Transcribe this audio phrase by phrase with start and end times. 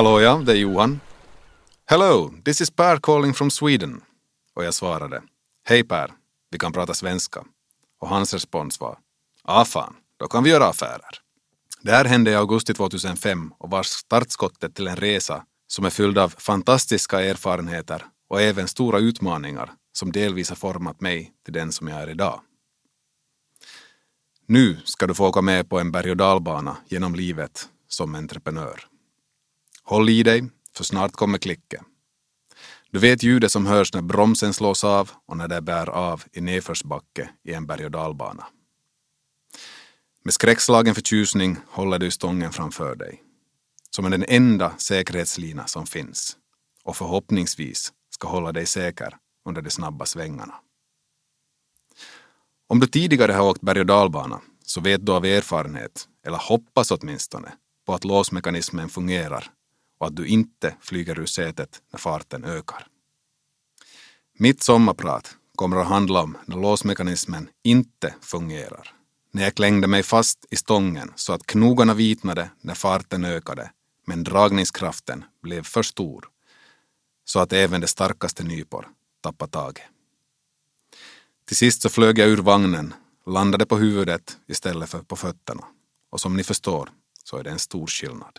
[0.00, 1.00] Hallå ja, det är Johan.
[1.86, 4.00] Hello, this is Per calling from Sweden.
[4.54, 5.22] Och jag svarade,
[5.68, 6.12] hej Per,
[6.50, 7.44] vi kan prata svenska.
[8.00, 8.98] Och hans respons var,
[9.44, 11.18] ah fan, då kan vi göra affärer.
[11.82, 16.18] Det här hände i augusti 2005 och var startskottet till en resa som är fylld
[16.18, 21.88] av fantastiska erfarenheter och även stora utmaningar som delvis har format mig till den som
[21.88, 22.40] jag är idag.
[24.46, 28.89] Nu ska du få åka med på en berg och dalbana genom livet som entreprenör.
[29.90, 31.84] Håll i dig, för snart kommer klicken.
[32.90, 36.40] Du vet ljudet som hörs när bromsen slås av och när det bär av i
[36.40, 38.46] nedförsbacke i en berg och dalbana.
[40.24, 43.22] Med skräckslagen förtjusning håller du stången framför dig.
[43.90, 46.36] Som är den enda säkerhetslina som finns.
[46.84, 50.54] Och förhoppningsvis ska hålla dig säker under de snabba svängarna.
[52.66, 56.90] Om du tidigare har åkt berg och dalbana så vet du av erfarenhet, eller hoppas
[56.90, 57.52] åtminstone,
[57.86, 59.52] på att låsmekanismen fungerar
[60.00, 62.86] och att du inte flyger ur sätet när farten ökar.
[64.38, 68.94] Mitt sommarprat kommer att handla om när låsmekanismen inte fungerar.
[69.32, 73.70] När jag klängde mig fast i stången så att knogarna vitnade när farten ökade
[74.06, 76.28] men dragningskraften blev för stor
[77.24, 78.88] så att även de starkaste nypor
[79.20, 79.84] tappade taget.
[81.44, 82.94] Till sist så flög jag ur vagnen,
[83.26, 85.64] landade på huvudet istället för på fötterna.
[86.10, 86.90] Och som ni förstår
[87.24, 88.38] så är det en stor skillnad.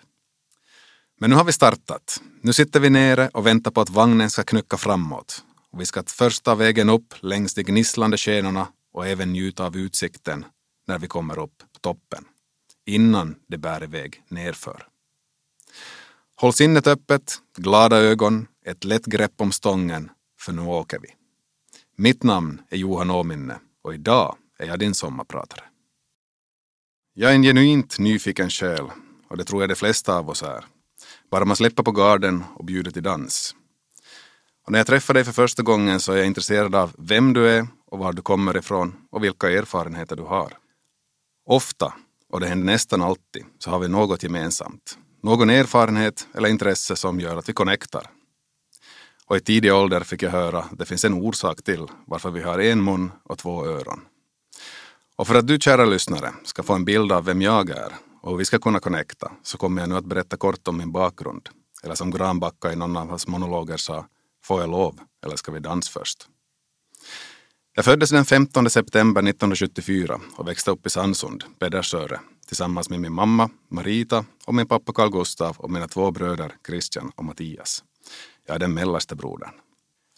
[1.22, 2.22] Men nu har vi startat.
[2.41, 5.44] Nu sitter vi nere och väntar på att vagnen ska knycka framåt.
[5.72, 9.77] Och vi ska först ta vägen upp längs de gnisslande skenorna och även njuta av
[9.77, 10.45] utsikten
[10.88, 12.25] när vi kommer upp på toppen.
[12.86, 14.88] Innan det bär iväg nerför.
[16.36, 21.08] Håll sinnet öppet, glada ögon, ett lätt grepp om stången, för nu åker vi.
[21.98, 25.64] Mitt namn är Johan Åminne och idag är jag din sommarpratare.
[27.14, 28.86] Jag är en genuint nyfiken själ
[29.27, 30.65] och det tror jag de flesta av oss är.
[31.31, 33.55] Bara man släpper på garden och bjuder till dans.
[34.65, 37.49] Och när jag träffar dig för första gången så är jag intresserad av vem du
[37.49, 40.53] är och var du kommer ifrån och vilka erfarenheter du har.
[41.45, 41.93] Ofta,
[42.30, 44.97] och det händer nästan alltid, så har vi något gemensamt.
[45.23, 48.09] Någon erfarenhet eller intresse som gör att vi connectar.
[49.25, 52.41] Och i tidig ålder fick jag höra att det finns en orsak till varför vi
[52.41, 54.02] har en mun och två öron.
[55.15, 58.32] Och för att du kära lyssnare ska få en bild av vem jag är och
[58.32, 61.49] hur vi ska kunna connecta så kommer jag nu att berätta kort om min bakgrund.
[61.83, 64.08] Eller som Granbacka i någon av hans monologer sa,
[64.43, 66.27] får jag lov eller ska vi dansa först?
[67.76, 73.14] Jag föddes den 15 september 1974 och växte upp i Sandsund, Pedersöre, tillsammans med min
[73.14, 77.83] mamma Marita och min pappa Carl Gustav och mina två bröder Christian och Mattias.
[78.48, 79.52] Jag är den mellersta brodern.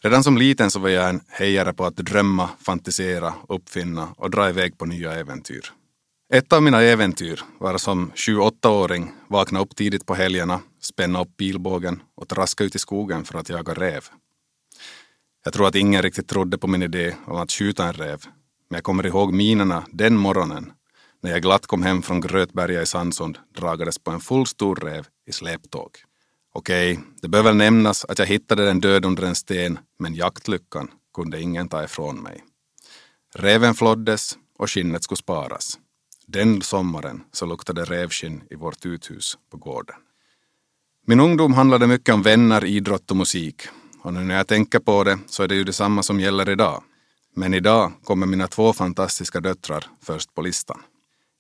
[0.04, 4.50] Redan som liten så var jag en hejare på att drömma, fantisera, uppfinna och dra
[4.50, 5.74] iväg på nya äventyr.
[6.30, 12.02] Ett av mina äventyr var som 28-åring vakna upp tidigt på helgerna, spänna upp pilbågen
[12.16, 14.06] och traska ut i skogen för att jaga räv.
[15.44, 18.22] Jag tror att ingen riktigt trodde på min idé om att skjuta en räv,
[18.70, 20.72] men jag kommer ihåg minerna den morgonen
[21.24, 25.08] när jag glatt kom hem från Grötberga i Sandsund dragades på en full stor räv
[25.28, 25.92] i släptåg.
[26.54, 30.92] Okej, det bör väl nämnas att jag hittade den död under en sten, men jaktlyckan
[31.14, 32.44] kunde ingen ta ifrån mig.
[33.36, 35.80] Räven floddes och skinnet skulle sparas.
[36.28, 39.96] Den sommaren så luktade rävskinn i vårt uthus på gården.
[41.06, 43.62] Min ungdom handlade mycket om vänner, idrott och musik.
[44.02, 46.84] Och nu när jag tänker på det så är det ju detsamma som gäller idag.
[47.36, 50.82] Men idag kommer mina två fantastiska döttrar först på listan.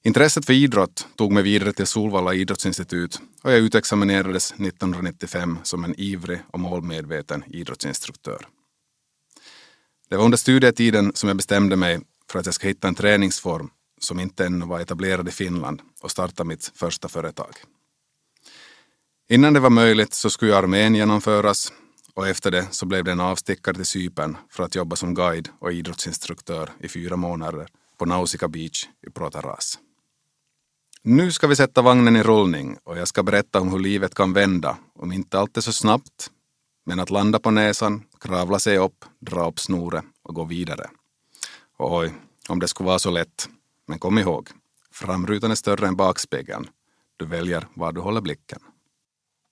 [0.03, 6.00] Intresset för idrott tog mig vidare till Solvalla idrottsinstitut och jag utexaminerades 1995 som en
[6.00, 8.47] ivrig och målmedveten idrottsinstruktör.
[10.09, 12.00] Det var under studietiden som jag bestämde mig
[12.31, 13.69] för att jag ska hitta en träningsform
[14.03, 17.53] som inte ännu var etablerad i Finland och starta mitt första företag.
[19.30, 21.74] Innan det var möjligt så skulle armén genomföras
[22.13, 25.50] och efter det så blev det en avstickare till Cypern för att jobba som guide
[25.60, 27.68] och idrottsinstruktör i fyra månader
[27.98, 29.80] på Nausicaa Beach i Protaras.
[31.04, 34.33] Nu ska vi sätta vagnen i rullning och jag ska berätta om hur livet kan
[34.33, 36.31] vända, om inte alltid så snabbt,
[36.86, 40.89] men att landa på näsan, kravla sig upp, dra upp snoret och gå vidare.
[41.77, 42.13] Och oj,
[42.50, 43.50] om det skulle vara så lätt.
[43.88, 44.50] Men kom ihåg,
[44.91, 46.68] framrutan är större än bakspegeln.
[47.18, 48.59] Du väljer var du håller blicken.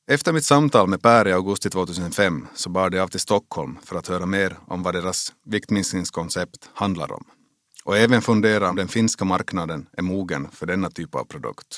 [0.07, 3.95] Efter mitt samtal med Per i augusti 2005 så bar de av till Stockholm för
[3.95, 7.23] att höra mer om vad deras viktminskningskoncept handlar om
[7.83, 11.77] och även fundera om den finska marknaden är mogen för denna typ av produkt.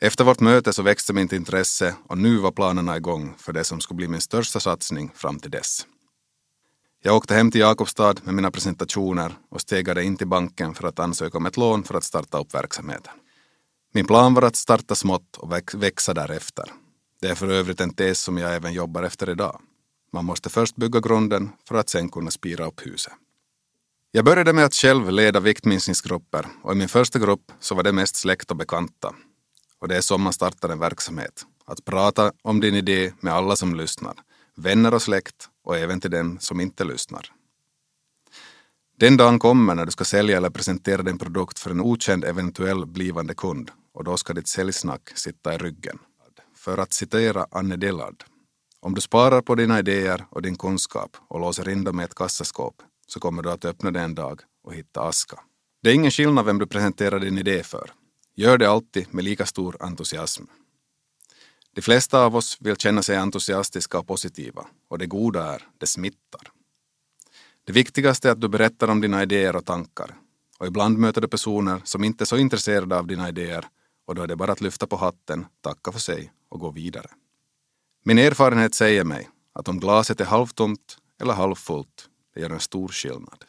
[0.00, 3.80] Efter vårt möte så växte mitt intresse och nu var planerna igång för det som
[3.80, 5.86] skulle bli min största satsning fram till dess.
[7.06, 10.98] Jag åkte hem till Jakobstad med mina presentationer och stegade in till banken för att
[10.98, 13.12] ansöka om ett lån för att starta upp verksamheten.
[13.92, 16.72] Min plan var att starta smått och växa därefter.
[17.20, 19.60] Det är för övrigt en tes som jag även jobbar efter idag.
[20.12, 23.12] Man måste först bygga grunden för att sen kunna spira upp huset.
[24.10, 27.92] Jag började med att själv leda viktminskningsgrupper och i min första grupp så var det
[27.92, 29.14] mest släkt och bekanta.
[29.78, 31.46] Och det är så man startar en verksamhet.
[31.66, 34.14] Att prata om din idé med alla som lyssnar,
[34.56, 37.32] vänner och släkt och även till den som inte lyssnar.
[38.98, 42.86] Den dagen kommer när du ska sälja eller presentera din produkt för en okänd eventuell
[42.86, 45.98] blivande kund och då ska ditt säljsnack sitta i ryggen.
[46.56, 48.24] För att citera Anne Dillard.
[48.80, 52.14] Om du sparar på dina idéer och din kunskap och låser in dem i ett
[52.14, 55.40] kassaskåp så kommer du att öppna det en dag och hitta aska.
[55.82, 57.90] Det är ingen skillnad vem du presenterar din idé för.
[58.34, 60.44] Gör det alltid med lika stor entusiasm.
[61.76, 65.86] De flesta av oss vill känna sig entusiastiska och positiva och det goda är, det
[65.86, 66.40] smittar.
[67.64, 70.14] Det viktigaste är att du berättar om dina idéer och tankar.
[70.58, 73.66] Och ibland möter du personer som inte är så intresserade av dina idéer
[74.06, 77.10] och då är det bara att lyfta på hatten, tacka för sig och gå vidare.
[78.04, 82.88] Min erfarenhet säger mig att om glaset är halvtomt eller halvfullt, det gör en stor
[82.88, 83.44] skillnad.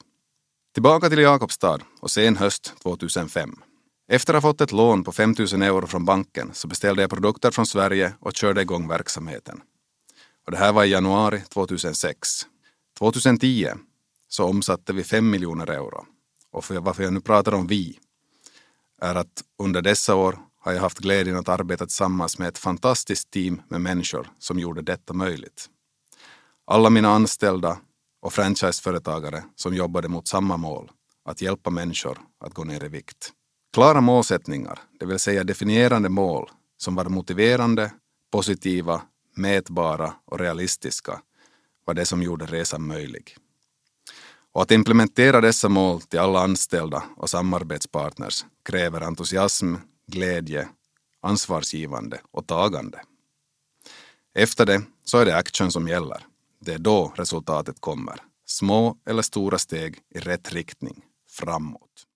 [0.73, 3.61] Tillbaka till Jakobstad och sen höst 2005.
[4.09, 7.09] Efter att ha fått ett lån på 5 000 euro från banken så beställde jag
[7.09, 9.61] produkter från Sverige och körde igång verksamheten.
[10.45, 12.29] Och det här var i januari 2006.
[12.99, 13.69] 2010
[14.27, 16.05] så omsatte vi 5 miljoner euro.
[16.51, 17.99] Och för varför jag nu pratar om vi
[19.01, 23.31] är att under dessa år har jag haft glädjen att arbeta tillsammans med ett fantastiskt
[23.31, 25.69] team med människor som gjorde detta möjligt.
[26.65, 27.77] Alla mina anställda
[28.21, 30.91] och franchiseföretagare som jobbade mot samma mål,
[31.25, 33.33] att hjälpa människor att gå ner i vikt.
[33.77, 37.91] Klara målsättningar, det vill säga definierande mål som var motiverande,
[38.31, 39.01] positiva,
[39.35, 41.21] mätbara och realistiska
[41.85, 43.37] var det som gjorde resan möjlig.
[44.53, 49.75] Och att implementera dessa mål till alla anställda och samarbetspartners kräver entusiasm,
[50.07, 50.67] glädje,
[51.21, 53.01] ansvarsgivande och tagande.
[54.35, 56.25] Efter det så är det action som gäller.
[56.59, 58.21] Det är då resultatet kommer.
[58.45, 62.06] Små eller stora steg i rätt riktning, framåt.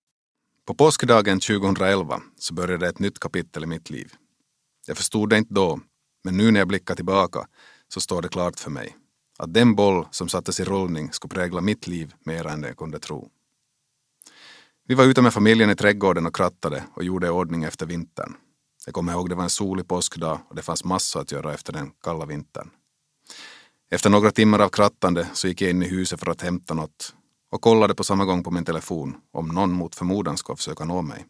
[0.71, 4.13] På påskdagen 2011 så började ett nytt kapitel i mitt liv.
[4.87, 5.79] Jag förstod det inte då,
[6.23, 7.47] men nu när jag blickar tillbaka
[7.87, 8.95] så står det klart för mig
[9.39, 12.77] att den boll som sattes i rullning skulle prägla mitt liv mer än det jag
[12.77, 13.29] kunde tro.
[14.87, 18.33] Vi var ute med familjen i trädgården och krattade och gjorde ordning efter vintern.
[18.85, 21.73] Jag kommer ihåg det var en solig påskdag och det fanns massor att göra efter
[21.73, 22.69] den kalla vintern.
[23.89, 27.15] Efter några timmar av krattande så gick jag in i huset för att hämta något
[27.51, 31.01] och kollade på samma gång på min telefon om någon mot förmodan ska försöka nå
[31.01, 31.25] mig.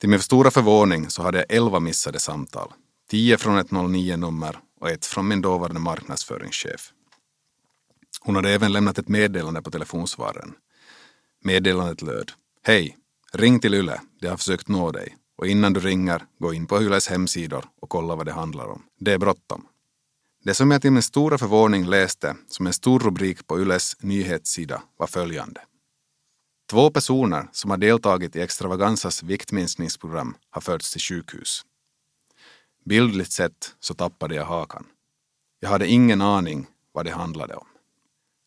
[0.00, 2.72] Till min stora förvåning så hade jag elva missade samtal.
[3.10, 6.92] Tio från ett 09-nummer och ett från min dåvarande marknadsföringschef.
[8.20, 10.54] Hon hade även lämnat ett meddelande på telefonsvararen.
[11.44, 12.32] Meddelandet löd
[12.62, 12.96] Hej!
[13.32, 16.82] Ring till Yle, de har försökt nå dig och innan du ringer, gå in på
[16.82, 18.82] Yles hemsidor och kolla vad det handlar om.
[18.98, 19.66] Det är bråttom.
[20.44, 24.82] Det som jag till min stora förvåning läste som en stor rubrik på Yles nyhetssida
[24.96, 25.60] var följande.
[26.70, 31.62] Två personer som har deltagit i Extravaganzas viktminskningsprogram har förts till sjukhus.
[32.84, 34.86] Bildligt sett så tappade jag hakan.
[35.60, 37.66] Jag hade ingen aning vad det handlade om.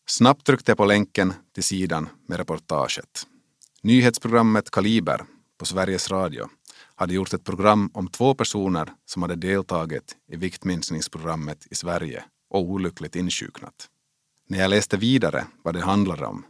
[0.06, 3.26] Snabbt tryckte jag på länken till sidan med reportaget.
[3.82, 5.24] Nyhetsprogrammet Kaliber
[5.58, 6.48] på Sveriges Radio
[6.96, 12.60] hade gjort ett program om två personer som hade deltagit i viktminskningsprogrammet i Sverige och
[12.60, 13.88] olyckligt insjuknat.
[14.48, 16.44] När jag läste vidare vad det handlade om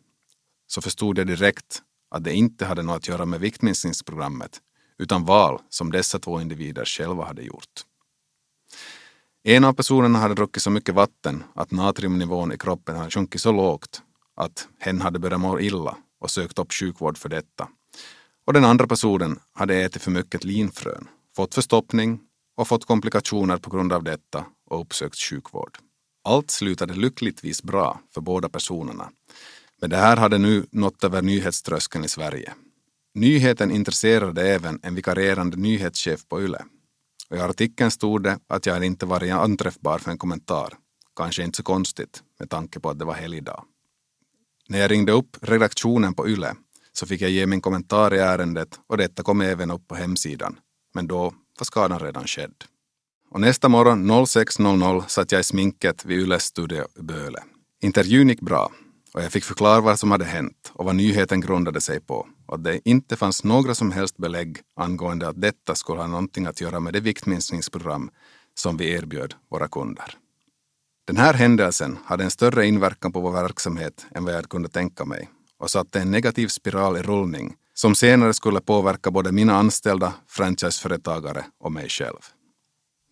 [0.67, 4.61] så förstod jag direkt att det inte hade något att göra med viktminskningsprogrammet
[4.99, 7.85] utan val som dessa två individer själva hade gjort.
[9.43, 13.53] En av personerna hade druckit så mycket vatten att natriumnivån i kroppen hade sjunkit så
[13.53, 14.03] lågt
[14.37, 17.69] att hen hade börjat må illa och sökt upp sjukvård för detta.
[18.47, 22.21] Och den andra personen hade ätit för mycket linfrön, fått förstoppning
[22.57, 25.79] och fått komplikationer på grund av detta och uppsökt sjukvård.
[26.25, 29.11] Allt slutade lyckligtvis bra för båda personerna.
[29.81, 32.55] Men det här hade nu nått över nyhetströskeln i Sverige.
[33.15, 36.65] Nyheten intresserade även en vikarierande nyhetschef på YLE.
[37.31, 40.75] Och I artikeln stod det att jag inte varit anträffbar för en kommentar.
[41.17, 43.65] Kanske inte så konstigt med tanke på att det var helgdag.
[44.69, 46.55] När jag ringde upp redaktionen på YLE
[46.99, 50.59] så fick jag ge min kommentar i ärendet och detta kom även upp på hemsidan.
[50.95, 51.23] Men då
[51.59, 52.55] var skadan redan skedd.
[53.31, 57.43] Och nästa morgon 06.00 satt jag i sminket vid Yles studio i Böle.
[57.83, 58.73] Intervjun gick bra
[59.15, 62.55] och jag fick förklara vad som hade hänt och vad nyheten grundade sig på och
[62.55, 66.61] att det inte fanns några som helst belägg angående att detta skulle ha någonting att
[66.61, 68.11] göra med det viktminskningsprogram
[68.55, 70.15] som vi erbjöd våra kunder.
[71.07, 75.05] Den här händelsen hade en större inverkan på vår verksamhet än vad jag kunde tänka
[75.05, 80.15] mig och satte en negativ spiral i rullning som senare skulle påverka både mina anställda,
[80.29, 82.21] franchiseföretagare och mig själv.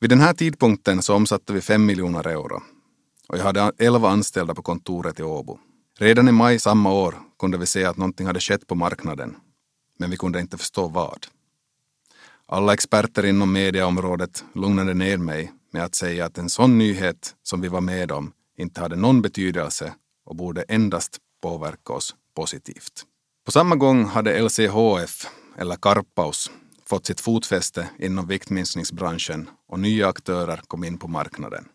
[0.00, 2.62] Vid den här tidpunkten så omsatte vi 5 miljoner euro
[3.28, 5.58] och jag hade 11 anställda på kontoret i Åbo.
[5.98, 9.36] Redan i maj samma år kunde vi se att någonting hade skett på marknaden,
[9.98, 11.26] men vi kunde inte förstå vad.
[12.46, 17.60] Alla experter inom mediaområdet lugnade ner mig med att säga att en sån nyhet som
[17.60, 19.94] vi var med om inte hade någon betydelse
[20.24, 23.06] och borde endast påverka oss positivt.
[23.44, 25.26] På samma gång hade LCHF,
[25.58, 26.50] eller Karpaus,
[26.86, 31.68] fått sitt fotfäste inom viktminskningsbranschen och nya aktörer kom in på marknaden.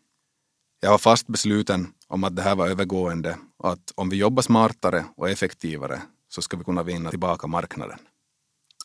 [0.79, 4.41] Jag var fast besluten om att det här var övergående och att om vi jobbar
[4.41, 7.99] smartare och effektivare så ska vi kunna vinna tillbaka marknaden.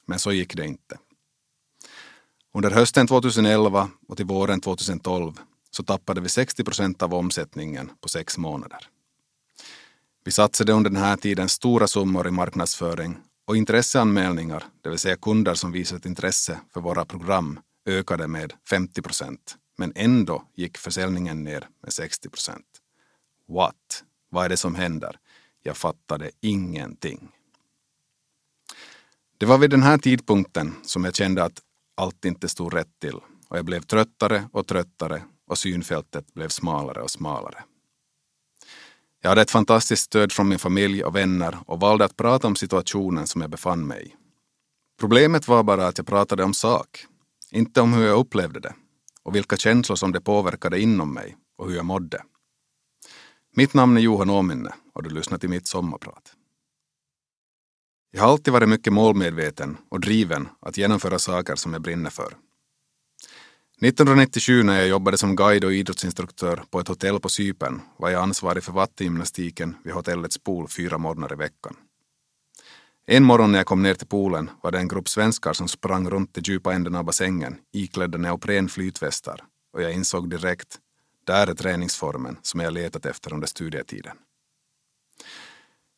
[0.07, 0.99] Men så gick det inte.
[2.55, 5.33] Under hösten 2011 och till våren 2012
[5.71, 8.89] så tappade vi 60 procent av omsättningen på sex månader.
[10.25, 15.17] Vi satsade under den här tiden stora summor i marknadsföring och intresseanmälningar, det vill säga
[15.17, 19.57] kunder som visat intresse för våra program, ökade med 50 procent.
[19.79, 22.67] Men ändå gick försäljningen ner med 60 procent.
[23.49, 24.05] What?
[24.31, 25.19] Vad är det som händer?
[25.63, 27.29] Jag fattade ingenting.
[29.39, 31.61] Det var vid den här tidpunkten som jag kände att
[31.95, 33.17] allt inte stod rätt till
[33.49, 37.65] och jag blev tröttare och tröttare och synfältet blev smalare och smalare.
[39.25, 42.57] Jag hade ett fantastiskt stöd från min familj och vänner och valde att prata om
[42.57, 44.15] situationen som jag befann mig i.
[45.01, 47.07] Problemet var bara att jag pratade om sak,
[47.51, 48.75] inte om hur jag upplevde det
[49.23, 52.23] och vilka känslor som det påverkade inom mig och hur jag mådde.
[53.57, 56.33] Mitt namn är Johan Åminne och du lyssnar till mitt sommarprat.
[58.11, 62.37] Jag har alltid varit mycket målmedveten och driven att genomföra saker som jag brinner för.
[63.85, 68.23] 1997 när jag jobbade som guide och idrottsinstruktör på ett hotell på Cypern var jag
[68.23, 71.77] ansvarig för vattengymnastiken vid hotellets pool fyra morgnar i veckan.
[73.07, 76.11] En morgon när jag kom ner till poolen var det en grupp svenskar som sprang
[76.11, 79.41] runt i djupa änden av bassängen iklädda neopren flytvästar
[79.73, 80.79] och jag insåg direkt,
[81.27, 84.17] där är träningsformen som jag letat efter under studietiden.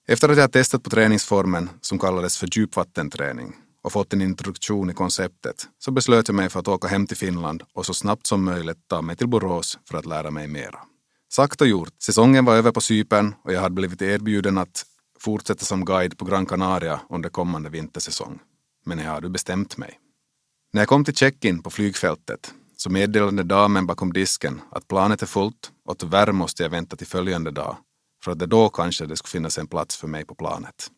[0.09, 4.95] Efter att jag testat på träningsformen som kallades för djupvattenträning och fått en introduktion i
[4.95, 8.45] konceptet så beslöt jag mig för att åka hem till Finland och så snabbt som
[8.45, 10.79] möjligt ta mig till Borås för att lära mig mera.
[11.33, 14.85] Sagt och gjort, säsongen var över på Cypern och jag hade blivit erbjuden att
[15.19, 18.39] fortsätta som guide på Gran Canaria under kommande vintersäsong.
[18.85, 19.99] Men jag hade bestämt mig.
[20.73, 25.27] När jag kom till check-in på flygfältet så meddelade damen bakom disken att planet är
[25.27, 27.77] fullt och tyvärr måste jag vänta till följande dag
[28.25, 30.91] för att det då kanske det skulle finnas en plats för mig på planet.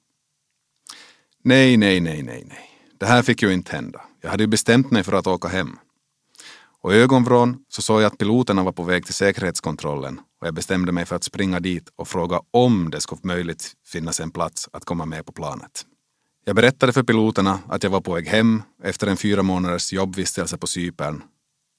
[1.42, 2.75] Nej, nej, nej, nej, nej.
[2.98, 4.00] Det här fick ju inte hända.
[4.20, 5.78] Jag hade ju bestämt mig för att åka hem.
[6.80, 10.54] Och i ögonvrån så såg jag att piloterna var på väg till säkerhetskontrollen och jag
[10.54, 14.68] bestämde mig för att springa dit och fråga om det skulle möjligt finnas en plats
[14.72, 15.86] att komma med på planet.
[16.44, 20.58] Jag berättade för piloterna att jag var på väg hem efter en fyra månaders jobbvistelse
[20.58, 21.22] på Cypern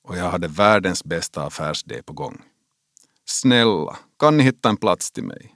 [0.08, 2.42] och jag hade världens bästa affärsidé på gång.
[3.26, 5.56] Snälla, kan ni hitta en plats till mig?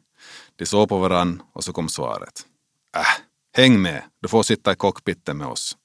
[0.55, 2.45] De såg på varann och så kom svaret.
[2.97, 5.77] Äh, häng med, du får sitta i cockpiten med oss.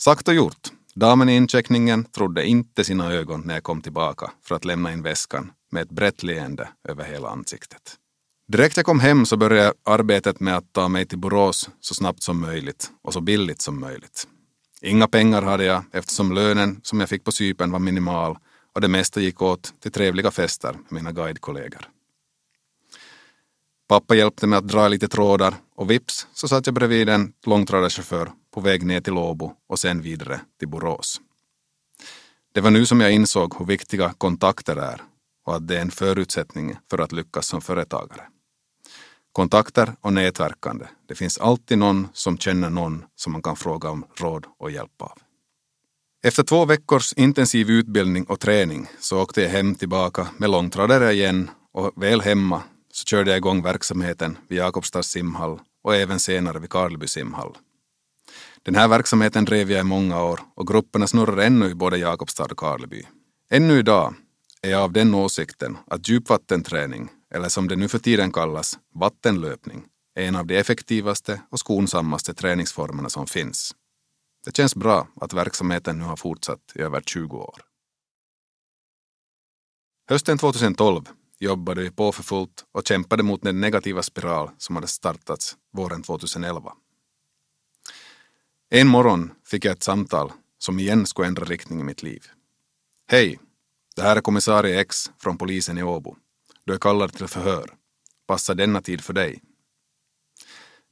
[0.00, 0.68] Sagt och gjort.
[0.94, 5.02] Damen i incheckningen trodde inte sina ögon när jag kom tillbaka för att lämna in
[5.02, 7.96] väskan med ett brett leende över hela ansiktet.
[8.48, 12.22] Direkt jag kom hem så började arbetet med att ta mig till Borås så snabbt
[12.22, 14.26] som möjligt och så billigt som möjligt.
[14.82, 18.38] Inga pengar hade jag eftersom lönen som jag fick på Cypern var minimal
[18.74, 21.88] och det mesta gick åt till trevliga fester med mina guidekollegor.
[23.90, 28.32] Pappa hjälpte mig att dra lite trådar och vips så satt jag bredvid en långtradarchaufför
[28.54, 31.20] på väg ner till Åbo och sen vidare till Borås.
[32.54, 35.02] Det var nu som jag insåg hur viktiga kontakter är
[35.46, 38.22] och att det är en förutsättning för att lyckas som företagare.
[39.32, 40.86] Kontakter och nätverkande.
[41.08, 45.02] Det finns alltid någon som känner någon som man kan fråga om råd och hjälp
[45.02, 45.18] av.
[46.22, 51.50] Efter två veckors intensiv utbildning och träning så åkte jag hem tillbaka med långtradare igen
[51.72, 52.62] och väl hemma
[53.00, 57.56] så körde jag igång verksamheten vid Jakobstads simhall och även senare vid Karleby simhall.
[58.62, 62.44] Den här verksamheten drev jag i många år och grupperna snurrar ännu i både Jakobstad
[62.44, 63.06] och Karleby.
[63.50, 64.14] Ännu idag
[64.62, 69.84] är jag av den åsikten att djupvattenträning, eller som det nu för tiden kallas, vattenlöpning,
[70.14, 73.74] är en av de effektivaste och skonsammaste träningsformerna som finns.
[74.44, 77.60] Det känns bra att verksamheten nu har fortsatt i över 20 år.
[80.08, 81.08] Hösten 2012
[81.40, 86.02] jobbade vi på för fullt och kämpade mot den negativa spiral som hade startats våren
[86.02, 86.72] 2011.
[88.70, 92.26] En morgon fick jag ett samtal som igen skulle ändra riktning i mitt liv.
[93.10, 93.38] Hej,
[93.96, 96.16] det här är kommissarie X från polisen i Åbo.
[96.64, 97.70] Du är kallad till förhör.
[98.26, 99.42] Passar denna tid för dig?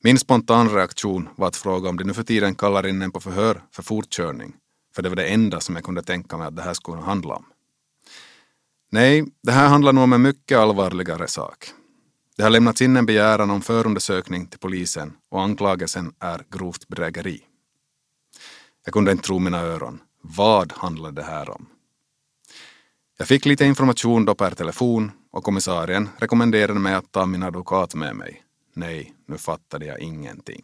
[0.03, 3.21] Min spontana reaktion var att fråga om de nu för tiden kallar in en på
[3.21, 4.57] förhör för fortkörning,
[4.95, 7.35] för det var det enda som jag kunde tänka mig att det här skulle handla
[7.35, 7.45] om.
[8.91, 11.71] Nej, det här handlar nog om en mycket allvarligare sak.
[12.37, 17.41] Det har lämnats in en begäran om förundersökning till polisen och anklagelsen är grovt bedrägeri.
[18.85, 20.01] Jag kunde inte tro mina öron.
[20.23, 21.67] Vad handlade det här om?
[23.19, 27.95] Jag fick lite information då per telefon och kommissarien rekommenderade mig att ta min advokat
[27.95, 28.43] med mig.
[28.75, 30.63] Nej, nu fattade jag ingenting.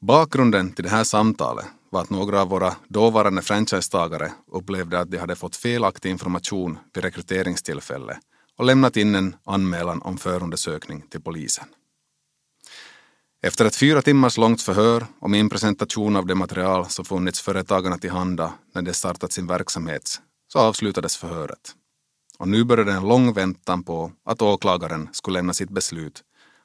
[0.00, 5.18] Bakgrunden till det här samtalet var att några av våra dåvarande franchisetagare upplevde att de
[5.18, 8.18] hade fått felaktig information vid rekryteringstillfället
[8.56, 11.64] och lämnat in en anmälan om förundersökning till polisen.
[13.42, 17.98] Efter ett fyra timmars långt förhör och min presentation av det material som funnits företagarna
[17.98, 20.20] till handa när de startat sin verksamhet
[20.52, 21.74] så avslutades förhöret.
[22.38, 26.22] Och nu började en lång väntan på att åklagaren skulle lämna sitt beslut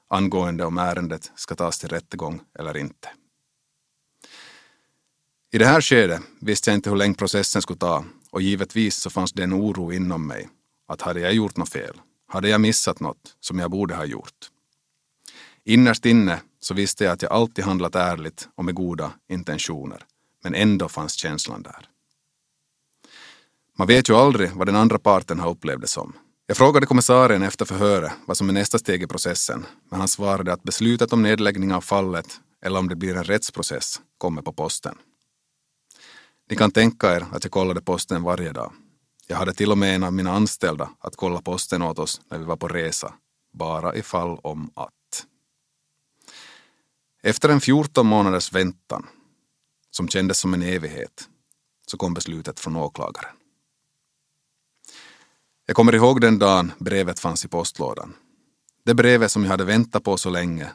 [0.10, 3.10] angående om ärendet ska tas till rättegång eller inte.
[5.54, 9.10] I det här skedet visste jag inte hur länge processen skulle ta och givetvis så
[9.10, 10.50] fanns det en oro inom mig
[10.88, 14.50] att hade jag gjort något fel, hade jag missat något som jag borde ha gjort.
[15.66, 20.04] Innerst inne så visste jag att jag alltid handlat ärligt och med goda intentioner,
[20.44, 21.88] men ändå fanns känslan där.
[23.78, 26.14] Man vet ju aldrig vad den andra parten har upplevt det som.
[26.48, 30.54] Jag frågade kommissarien efter förhöret vad som är nästa steg i processen, men han svarade
[30.54, 34.96] att beslutet om nedläggning av fallet eller om det blir en rättsprocess kommer på posten.
[36.50, 38.74] Ni kan tänka er att jag kollade posten varje dag.
[39.28, 42.38] Jag hade till och med en av mina anställda att kolla posten åt oss när
[42.38, 43.14] vi var på resa,
[43.54, 45.26] bara ifall om att.
[47.24, 49.08] Efter en 14 månaders väntan,
[49.92, 51.30] som kändes som en evighet,
[51.88, 53.36] så kom beslutet från åklagaren.
[55.66, 58.14] Jag kommer ihåg den dagen brevet fanns i postlådan.
[58.86, 60.72] Det brevet som jag hade väntat på så länge.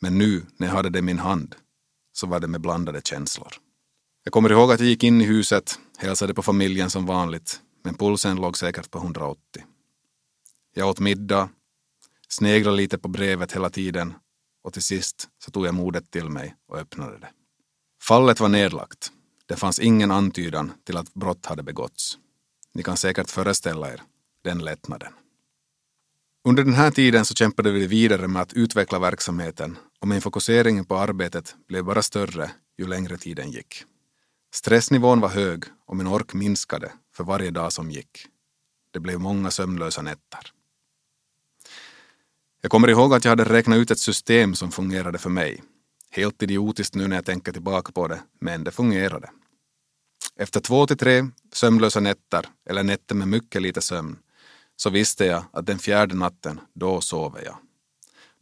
[0.00, 1.54] Men nu, när jag hade det i min hand,
[2.12, 3.52] så var det med blandade känslor.
[4.28, 7.94] Jag kommer ihåg att jag gick in i huset, hälsade på familjen som vanligt, men
[7.94, 9.40] pulsen låg säkert på 180.
[10.74, 11.48] Jag åt middag,
[12.28, 14.14] sneglade lite på brevet hela tiden
[14.64, 17.28] och till sist så tog jag modet till mig och öppnade det.
[18.02, 19.12] Fallet var nedlagt.
[19.46, 22.18] Det fanns ingen antydan till att brott hade begåtts.
[22.74, 24.02] Ni kan säkert föreställa er
[24.44, 25.12] den lättnaden.
[26.48, 30.84] Under den här tiden så kämpade vi vidare med att utveckla verksamheten och min fokusering
[30.84, 33.84] på arbetet blev bara större ju längre tiden gick.
[34.58, 38.26] Stressnivån var hög och min ork minskade för varje dag som gick.
[38.90, 40.52] Det blev många sömnlösa nätter.
[42.60, 45.62] Jag kommer ihåg att jag hade räknat ut ett system som fungerade för mig.
[46.10, 49.30] Helt idiotiskt nu när jag tänker tillbaka på det, men det fungerade.
[50.36, 54.18] Efter två till tre sömnlösa nätter, eller nätter med mycket lite sömn,
[54.76, 57.56] så visste jag att den fjärde natten, då sover jag.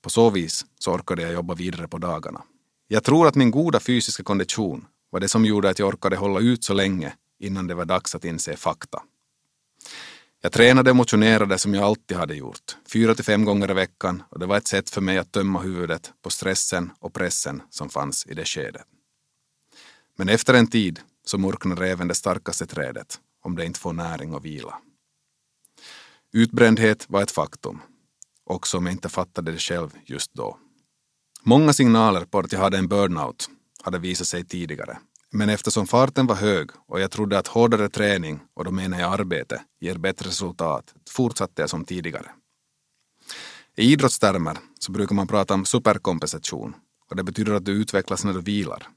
[0.03, 2.43] På så vis så orkade jag jobba vidare på dagarna.
[2.89, 6.41] Jag tror att min goda fysiska kondition var det som gjorde att jag orkade hålla
[6.41, 9.03] ut så länge innan det var dags att inse fakta.
[10.41, 14.23] Jag tränade och motionerade som jag alltid hade gjort, fyra till fem gånger i veckan
[14.29, 17.89] och det var ett sätt för mig att tömma huvudet på stressen och pressen som
[17.89, 18.83] fanns i det skedet.
[20.17, 24.35] Men efter en tid så mörknar även det starkaste trädet om det inte får näring
[24.35, 24.79] och vila.
[26.33, 27.81] Utbrändhet var ett faktum,
[28.45, 30.59] också om jag inte fattade det själv just då.
[31.43, 33.51] Många signaler på att jag hade en burnout
[33.83, 34.99] hade visat sig tidigare.
[35.33, 39.13] Men eftersom farten var hög och jag trodde att hårdare träning, och då menar jag
[39.13, 42.31] arbete, ger bättre resultat, fortsatte jag som tidigare.
[43.77, 46.75] I idrottstermer så brukar man prata om superkompensation
[47.11, 48.89] och det betyder att du utvecklas när du vilar.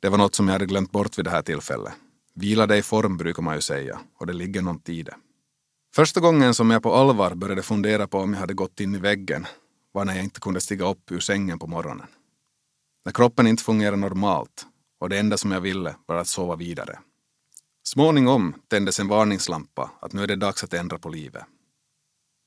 [0.00, 1.92] Det var något som jag hade glömt bort vid det här tillfället.
[2.34, 5.14] Vila dig i form brukar man ju säga och det ligger något i det.
[5.94, 8.98] Första gången som jag på allvar började fundera på om jag hade gått in i
[8.98, 9.46] väggen
[9.92, 12.06] var när jag inte kunde stiga upp ur sängen på morgonen.
[13.04, 14.66] När kroppen inte fungerade normalt
[15.00, 16.98] och det enda som jag ville var att sova vidare.
[17.82, 21.44] Småningom tändes en varningslampa att nu är det dags att ändra på livet.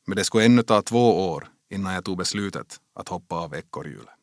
[0.07, 4.13] Men det skulle ännu ta två år innan jag tog beslutet att hoppa av ekorrhjulet.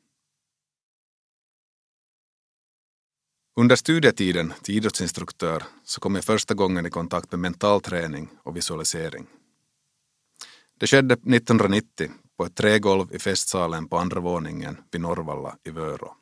[3.56, 8.56] Under studietiden till idrottsinstruktör så kom jag första gången i kontakt med mental träning och
[8.56, 9.26] visualisering.
[10.78, 16.16] Det skedde 1990 på ett trägolv i festsalen på andra våningen vid Norrvalla i Vörå.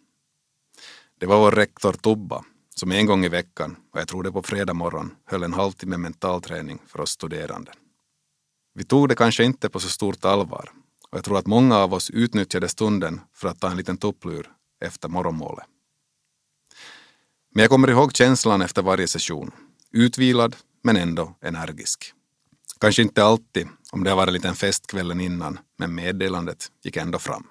[1.18, 4.42] Det var vår rektor Tobba som en gång i veckan, och jag tror det på
[4.42, 7.72] fredag morgon, höll en halvtimme mental träning för oss studerande.
[8.74, 10.70] Vi tog det kanske inte på så stort allvar
[11.11, 14.50] och jag tror att många av oss utnyttjade stunden för att ta en liten tupplur
[14.85, 15.64] efter morgonmålet.
[17.54, 19.50] Men jag kommer ihåg känslan efter varje session.
[19.92, 22.12] Utvilad, men ändå energisk.
[22.81, 26.96] Kanske inte alltid, om det har varit en liten fest kvällen innan, men meddelandet gick
[26.96, 27.46] ändå fram.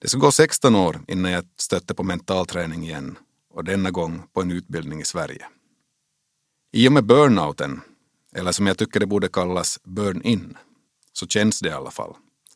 [0.00, 3.18] Det skulle gå 16 år innan jag stötte på mental träning igen
[3.50, 5.46] och denna gång på en utbildning i Sverige.
[6.72, 7.80] I och med burnouten,
[8.34, 10.56] eller som jag tycker det borde kallas burn-in,
[11.12, 12.14] så känns det i alla fall,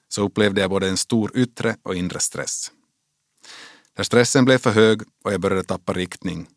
[0.08, 2.70] så upplevde jag både en stor yttre och inre stress.
[3.96, 6.48] När stressen blev för hög och jag började tappa riktning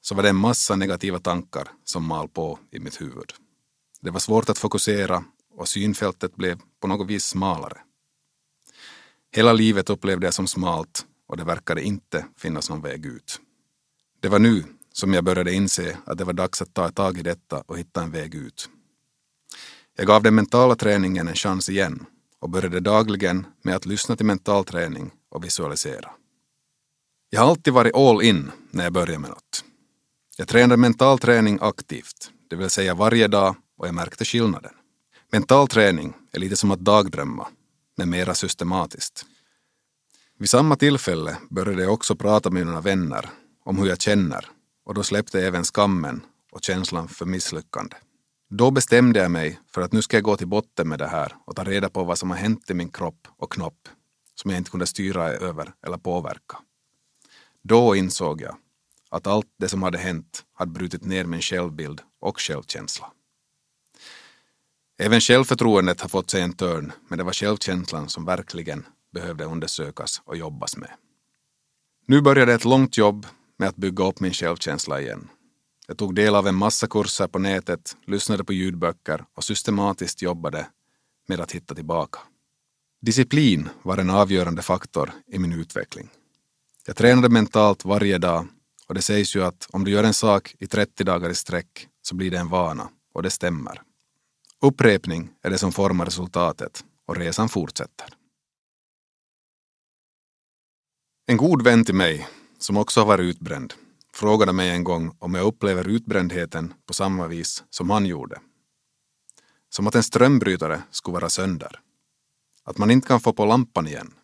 [0.00, 3.32] så var det en massa negativa tankar som mal på i mitt huvud.
[4.00, 7.80] Det var svårt att fokusera och synfältet blev på något vis smalare.
[9.34, 13.40] Hela livet upplevde jag som smalt och det verkade inte finnas någon väg ut.
[14.20, 17.22] Det var nu som jag började inse att det var dags att ta tag i
[17.22, 18.68] detta och hitta en väg ut.
[19.96, 22.06] Jag gav den mentala träningen en chans igen
[22.40, 26.10] och började dagligen med att lyssna till mental träning och visualisera.
[27.30, 29.64] Jag har alltid varit all in när jag börjar med något.
[30.36, 34.72] Jag tränade mental träning aktivt, det vill säga varje dag och jag märkte skillnaden.
[35.32, 37.48] Mental träning är lite som att dagdrömma,
[37.96, 39.26] men mera systematiskt.
[40.38, 43.30] Vid samma tillfälle började jag också prata med mina vänner
[43.64, 44.46] om hur jag känner
[44.84, 46.20] och då släppte även skammen
[46.52, 47.96] och känslan för misslyckande.
[48.50, 51.36] Då bestämde jag mig för att nu ska jag gå till botten med det här
[51.44, 53.88] och ta reda på vad som har hänt i min kropp och knopp
[54.34, 56.58] som jag inte kunde styra över eller påverka.
[57.62, 58.56] Då insåg jag
[59.10, 63.12] att allt det som hade hänt hade brutit ner min självbild och självkänsla.
[65.04, 70.22] Även självförtroendet har fått sig en törn, men det var självkänslan som verkligen behövde undersökas
[70.24, 70.90] och jobbas med.
[72.06, 73.26] Nu började ett långt jobb
[73.58, 75.28] med att bygga upp min självkänsla igen.
[75.88, 80.66] Jag tog del av en massa kurser på nätet, lyssnade på ljudböcker och systematiskt jobbade
[81.28, 82.18] med att hitta tillbaka.
[83.00, 86.08] Disciplin var en avgörande faktor i min utveckling.
[86.86, 88.46] Jag tränade mentalt varje dag
[88.88, 91.88] och det sägs ju att om du gör en sak i 30 dagar i sträck
[92.02, 93.82] så blir det en vana och det stämmer.
[94.64, 98.08] Upprepning är det som formar resultatet och resan fortsätter.
[101.26, 103.74] En god vän till mig, som också har varit utbränd,
[104.14, 108.40] frågade mig en gång om jag upplever utbrändheten på samma vis som han gjorde.
[109.68, 111.80] Som att en strömbrytare skulle vara sönder.
[112.64, 114.14] Att man inte kan få på lampan igen.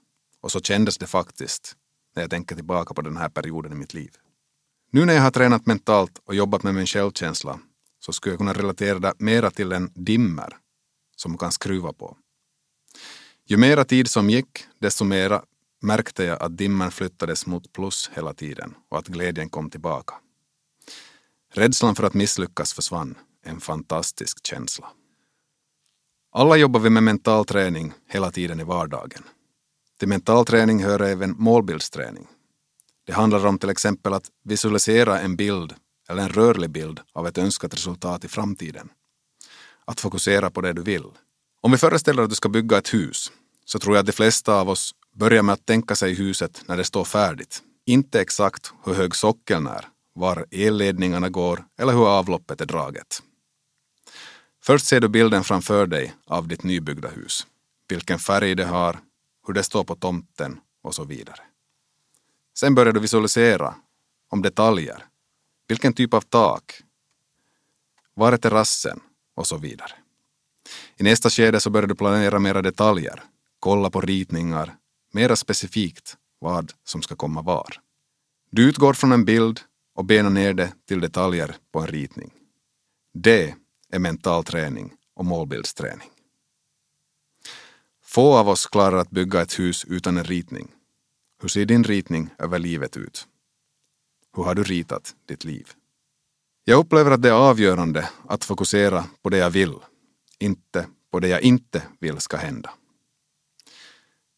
[0.41, 1.77] Och så kändes det faktiskt
[2.15, 4.11] när jag tänker tillbaka på den här perioden i mitt liv.
[4.91, 7.61] Nu när jag har tränat mentalt och jobbat med min självkänsla
[8.09, 10.57] så skulle jag kunna relatera det mera till en dimmer
[11.17, 12.17] som man kan skruva på.
[13.47, 15.43] Ju mera tid som gick, desto mera
[15.83, 20.15] märkte jag att dimmen flyttades mot plus hela tiden och att glädjen kom tillbaka.
[21.53, 24.89] Rädslan för att misslyckas försvann, en fantastisk känsla.
[26.33, 29.23] Alla jobbar vi med mental träning hela tiden i vardagen.
[29.99, 32.27] Till mental träning hör även målbildsträning.
[33.07, 35.75] Det handlar om till exempel att visualisera en bild
[36.09, 38.89] eller en rörlig bild av ett önskat resultat i framtiden.
[39.85, 41.05] Att fokusera på det du vill.
[41.61, 43.33] Om vi föreställer att du ska bygga ett hus
[43.65, 46.77] så tror jag att de flesta av oss börjar med att tänka sig huset när
[46.77, 47.63] det står färdigt.
[47.87, 53.23] Inte exakt hur hög sockeln är, var elledningarna går eller hur avloppet är draget.
[54.63, 57.47] Först ser du bilden framför dig av ditt nybyggda hus.
[57.89, 58.99] Vilken färg det har,
[59.47, 61.41] hur det står på tomten och så vidare.
[62.59, 63.75] Sen börjar du visualisera
[64.31, 65.05] om detaljer.
[65.69, 66.83] Vilken typ av tak?
[68.15, 69.01] Var är terrassen?
[69.35, 69.93] Och så vidare.
[70.97, 73.23] I nästa skede så börjar du planera mera detaljer.
[73.61, 74.77] Kolla på ritningar,
[75.13, 77.81] mera specifikt vad som ska komma var.
[78.51, 79.61] Du utgår från en bild
[79.95, 82.33] och benar ner det till detaljer på en ritning.
[83.15, 83.55] Det
[83.91, 86.11] är mental träning och målbildsträning.
[88.05, 90.69] Få av oss klarar att bygga ett hus utan en ritning.
[91.43, 93.27] Hur ser din ritning över livet ut?
[94.39, 95.69] Hur har du ritat ditt liv?
[96.65, 99.75] Jag upplever att det är avgörande att fokusera på det jag vill,
[100.39, 102.71] inte på det jag inte vill ska hända.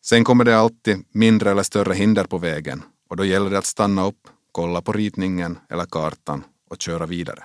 [0.04, 3.64] Sen kommer det alltid mindre eller större hinder på vägen och då gäller det att
[3.66, 7.44] stanna upp, kolla på ritningen eller kartan och köra vidare.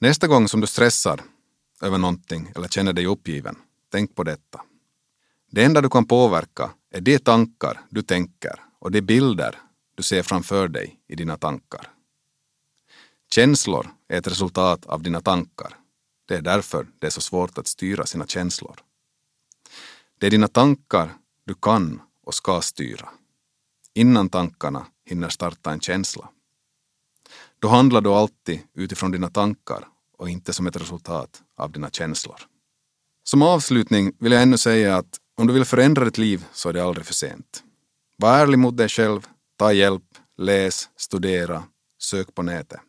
[0.00, 1.20] Nästa gång som du stressar
[1.82, 3.56] över någonting eller känner dig uppgiven,
[3.92, 4.60] tänk på detta.
[5.50, 9.58] Det enda du kan påverka är de tankar du tänker och de bilder
[9.98, 11.90] du ser framför dig i dina tankar.
[13.30, 15.76] Känslor är ett resultat av dina tankar.
[16.28, 18.76] Det är därför det är så svårt att styra sina känslor.
[20.18, 23.08] Det är dina tankar du kan och ska styra.
[23.94, 26.28] Innan tankarna hinner starta en känsla.
[27.58, 32.40] Då handlar du alltid utifrån dina tankar och inte som ett resultat av dina känslor.
[33.24, 36.72] Som avslutning vill jag ännu säga att om du vill förändra ditt liv så är
[36.72, 37.64] det aldrig för sent.
[38.16, 40.04] Var ärlig mot dig själv, ta hjälp,
[40.36, 41.62] läs, studera,
[42.02, 42.80] sök på nätet.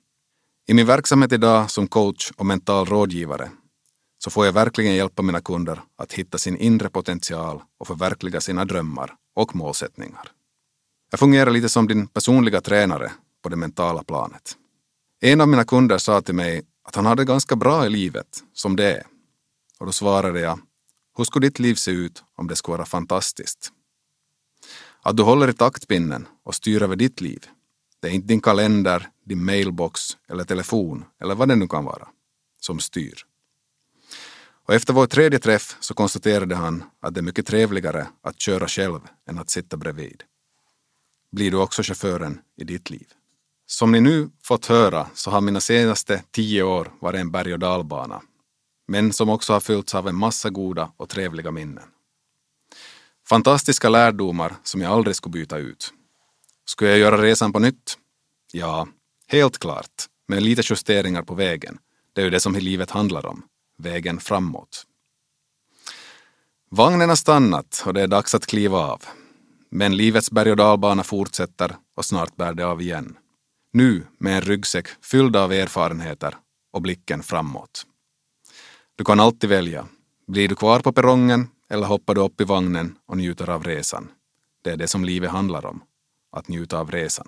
[0.67, 3.51] I min verksamhet idag som coach och mental rådgivare
[4.17, 8.65] så får jag verkligen hjälpa mina kunder att hitta sin inre potential och förverkliga sina
[8.65, 10.31] drömmar och målsättningar.
[11.11, 13.11] Jag fungerar lite som din personliga tränare
[13.43, 14.55] på det mentala planet.
[15.21, 18.75] En av mina kunder sa till mig att han hade ganska bra i livet, som
[18.75, 19.03] det är.
[19.79, 20.59] Och då svarade jag,
[21.17, 23.71] hur skulle ditt liv se ut om det skulle vara fantastiskt?
[25.09, 27.45] Att du håller i taktpinnen och styr över ditt liv.
[27.99, 32.07] Det är inte din kalender, din mailbox eller telefon eller vad det nu kan vara
[32.61, 33.13] som styr.
[34.65, 38.67] Och efter vår tredje träff så konstaterade han att det är mycket trevligare att köra
[38.67, 40.23] själv än att sitta bredvid.
[41.31, 43.07] Blir du också chauffören i ditt liv?
[43.65, 47.59] Som ni nu fått höra så har mina senaste tio år varit en berg och
[47.59, 48.21] dalbana,
[48.87, 51.83] men som också har fyllts av en massa goda och trevliga minnen.
[53.29, 55.93] Fantastiska lärdomar som jag aldrig skulle byta ut.
[56.65, 57.97] Skulle jag göra resan på nytt?
[58.51, 58.87] Ja,
[59.27, 61.77] helt klart, med lite justeringar på vägen.
[62.13, 63.43] Det är ju det som livet handlar om,
[63.77, 64.85] vägen framåt.
[66.71, 69.03] Vagnen har stannat och det är dags att kliva av.
[69.71, 73.17] Men livets berg och dalbana fortsätter och snart bär det av igen.
[73.73, 76.37] Nu med en ryggsäck fylld av erfarenheter
[76.73, 77.85] och blicken framåt.
[78.95, 79.87] Du kan alltid välja.
[80.27, 84.11] Blir du kvar på perrongen eller hoppar du upp i vagnen och njuter av resan?
[84.63, 85.81] Det är det som livet handlar om,
[86.31, 87.27] att njuta av resan.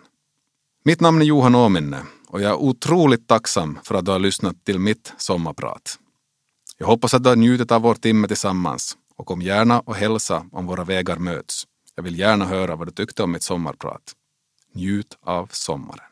[0.83, 4.65] Mitt namn är Johan Åminne och jag är otroligt tacksam för att du har lyssnat
[4.65, 5.99] till mitt sommarprat.
[6.77, 10.45] Jag hoppas att du har njutit av vår timme tillsammans och kom gärna och hälsa
[10.51, 11.63] om våra vägar möts.
[11.95, 14.15] Jag vill gärna höra vad du tyckte om mitt sommarprat.
[14.73, 16.10] Njut av sommaren.